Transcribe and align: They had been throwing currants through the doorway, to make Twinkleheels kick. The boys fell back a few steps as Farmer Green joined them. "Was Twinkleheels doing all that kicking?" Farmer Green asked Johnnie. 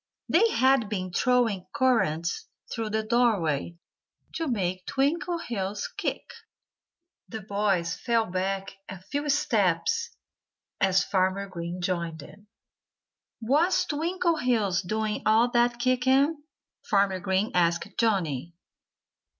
They 0.27 0.49
had 0.49 0.89
been 0.89 1.13
throwing 1.13 1.67
currants 1.75 2.47
through 2.73 2.89
the 2.89 3.03
doorway, 3.03 3.77
to 4.33 4.47
make 4.47 4.87
Twinkleheels 4.87 5.89
kick. 5.95 6.23
The 7.29 7.41
boys 7.41 7.95
fell 7.97 8.25
back 8.25 8.73
a 8.89 8.99
few 8.99 9.29
steps 9.29 10.09
as 10.79 11.03
Farmer 11.03 11.45
Green 11.47 11.81
joined 11.81 12.17
them. 12.17 12.47
"Was 13.43 13.85
Twinkleheels 13.85 14.81
doing 14.81 15.21
all 15.23 15.51
that 15.51 15.77
kicking?" 15.77 16.45
Farmer 16.89 17.19
Green 17.19 17.51
asked 17.53 17.87
Johnnie. 17.99 18.55